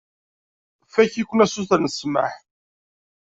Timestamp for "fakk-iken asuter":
0.93-1.79